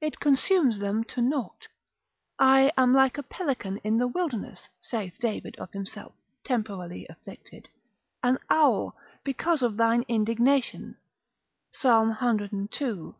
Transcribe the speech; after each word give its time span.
It 0.00 0.18
consumes 0.18 0.78
them 0.78 1.04
to 1.12 1.20
nought, 1.20 1.68
I 2.38 2.72
am 2.74 2.94
like 2.94 3.18
a 3.18 3.22
pelican 3.22 3.76
in 3.84 3.98
the 3.98 4.08
wilderness 4.08 4.66
(saith 4.80 5.18
David 5.20 5.56
of 5.58 5.72
himself, 5.72 6.14
temporally 6.42 7.06
afflicted), 7.10 7.68
an 8.22 8.38
owl, 8.48 8.96
because 9.24 9.60
of 9.62 9.76
thine 9.76 10.06
indignation, 10.08 10.96
Psalm 11.70 12.14
cii. 12.14 13.14